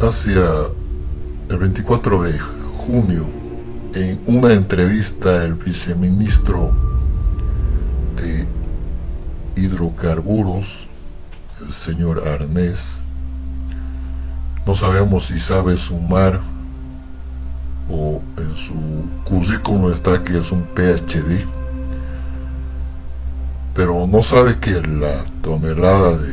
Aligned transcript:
hacia 0.00 0.44
el 1.48 1.58
24 1.58 2.22
de 2.24 2.38
junio, 2.38 3.24
en 3.94 4.20
una 4.26 4.52
entrevista, 4.52 5.42
el 5.44 5.54
viceministro 5.54 6.70
de 8.16 8.46
Hidrocarburos, 9.56 10.88
el 11.62 11.72
señor 11.72 12.28
Arnés, 12.28 13.00
no 14.66 14.74
sabemos 14.74 15.26
si 15.26 15.38
sabe 15.38 15.76
sumar 15.76 16.40
o 17.88 18.20
en 18.36 18.54
su 18.54 18.74
currículum 19.24 19.92
está 19.92 20.22
que 20.22 20.38
es 20.38 20.52
un 20.52 20.64
PhD, 20.74 21.46
pero 23.72 24.06
no 24.06 24.20
sabe 24.20 24.58
que 24.58 24.72
la 24.72 25.24
tonelada 25.40 26.18
de, 26.18 26.32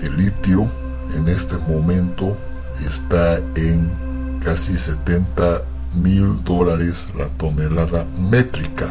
de 0.00 0.10
litio 0.10 0.68
en 1.16 1.26
este 1.28 1.56
momento 1.56 2.36
está 2.86 3.36
en 3.56 4.38
casi 4.42 4.76
70 4.76 5.62
mil 5.94 6.42
dólares 6.44 7.08
la 7.16 7.26
tonelada 7.28 8.04
métrica 8.18 8.88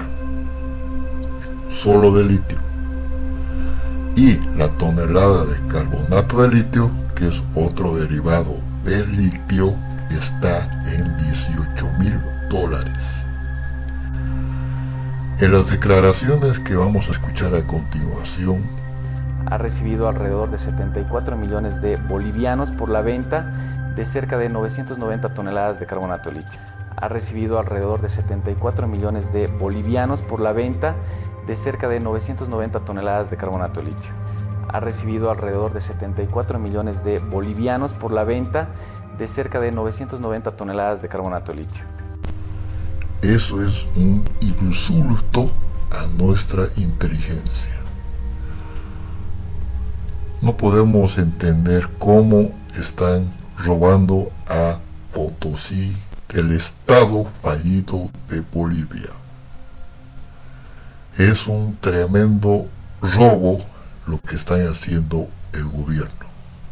solo 1.70 2.14
de 2.14 2.24
litio. 2.24 2.58
Y 4.16 4.40
la 4.58 4.68
tonelada 4.78 5.46
de 5.46 5.68
carbonato 5.68 6.44
de 6.44 6.50
litio 6.50 6.92
que 7.16 7.28
es 7.28 7.44
otro 7.56 7.96
derivado 7.96 8.56
de 8.86 9.06
litio 9.08 9.74
está 10.12 10.70
en 10.94 11.18
18 11.18 11.90
mil 12.00 12.20
dólares. 12.50 13.26
En 15.40 15.52
las 15.52 15.72
declaraciones 15.72 16.60
que 16.60 16.76
vamos 16.76 17.10
a 17.10 17.12
escuchar 17.12 17.56
a 17.56 17.66
continuación 17.66 18.62
ha 19.48 19.58
recibido 19.58 20.08
alrededor 20.08 20.50
de 20.52 20.58
74 20.58 21.36
millones 21.36 21.82
de 21.82 21.98
bolivianos 21.98 22.72
por 22.72 22.90
la 22.90 23.02
venta 23.02 23.54
de 23.96 24.06
cerca 24.06 24.38
de 24.38 24.50
990 24.50 25.34
toneladas 25.34 25.80
de 25.80 25.86
carbonato 25.86 26.30
de 26.30 26.38
litio. 26.38 26.60
Ha 26.96 27.08
recibido 27.08 27.60
alrededor 27.60 28.02
de 28.02 28.10
74 28.10 28.88
millones 28.88 29.32
de 29.32 29.48
bolivianos 29.48 30.22
por 30.22 30.40
la 30.40 30.52
venta 30.54 30.96
de 31.48 31.56
cerca 31.56 31.88
de 31.88 32.00
990 32.00 32.80
toneladas 32.80 33.30
de 33.30 33.38
carbonato 33.38 33.82
de 33.82 33.88
litio. 33.88 34.12
Ha 34.70 34.80
recibido 34.80 35.30
alrededor 35.30 35.74
de 35.74 35.82
74 35.82 36.58
millones 36.60 37.04
de 37.04 37.20
bolivianos 37.20 37.94
por 37.94 38.12
la 38.12 38.24
venta 38.24 38.70
de 39.18 39.28
cerca 39.28 39.60
de 39.60 39.72
990 39.72 40.52
toneladas 40.52 41.02
de 41.02 41.10
carbonato 41.10 41.52
de 41.52 41.60
litio. 41.60 41.84
Eso 43.22 43.64
es 43.64 43.88
un 43.96 44.24
insulto 44.42 45.52
a 45.92 46.08
nuestra 46.18 46.68
inteligencia. 46.78 47.74
No 50.42 50.58
podemos 50.58 51.18
entender 51.18 51.88
cómo 52.00 52.52
están 52.76 53.32
robando 53.58 54.32
a 54.48 54.80
Potosí, 55.14 55.96
el 56.34 56.52
estado 56.52 57.26
fallido 57.42 58.10
de 58.28 58.42
Bolivia. 58.42 59.10
Es 61.18 61.48
un 61.48 61.78
tremendo 61.80 62.68
robo 63.02 63.60
lo 64.08 64.20
que 64.20 64.36
están 64.36 64.68
haciendo 64.68 65.28
el 65.54 65.66
gobierno. 65.66 66.33